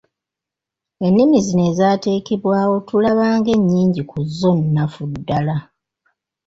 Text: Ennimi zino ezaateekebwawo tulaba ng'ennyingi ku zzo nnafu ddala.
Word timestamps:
Ennimi 1.05 1.37
zino 1.45 1.63
ezaateekebwawo 1.71 2.75
tulaba 2.87 3.25
ng'ennyingi 3.37 4.01
ku 4.09 4.17
zzo 4.27 4.51
nnafu 4.61 5.03
ddala. 5.13 5.57